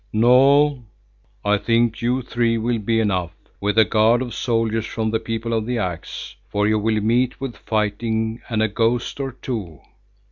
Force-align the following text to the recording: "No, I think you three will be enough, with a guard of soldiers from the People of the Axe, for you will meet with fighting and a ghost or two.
"No, 0.13 0.83
I 1.45 1.59
think 1.59 2.01
you 2.01 2.23
three 2.23 2.57
will 2.57 2.79
be 2.79 2.99
enough, 2.99 3.35
with 3.59 3.77
a 3.77 3.85
guard 3.85 4.23
of 4.23 4.33
soldiers 4.33 4.87
from 4.87 5.11
the 5.11 5.19
People 5.19 5.53
of 5.53 5.67
the 5.67 5.77
Axe, 5.77 6.35
for 6.49 6.67
you 6.67 6.79
will 6.79 6.99
meet 7.01 7.39
with 7.39 7.55
fighting 7.55 8.41
and 8.49 8.63
a 8.63 8.67
ghost 8.67 9.19
or 9.19 9.31
two. 9.33 9.79